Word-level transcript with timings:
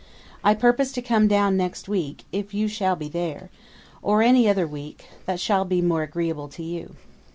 I 0.43 0.55
purpose 0.55 0.91
to 0.93 1.01
come 1.03 1.27
down 1.27 1.55
next 1.55 1.87
week, 1.87 2.23
if 2.31 2.55
you 2.55 2.67
shall 2.67 2.95
be 2.95 3.07
there; 3.07 3.51
or 4.01 4.23
any 4.23 4.49
other 4.49 4.65
week, 4.65 5.05
that 5.27 5.39
shall 5.39 5.63
be 5.63 5.79
more 5.79 6.01
agreeable 6.01 6.47
to 6.47 6.63
you. 6.63 6.95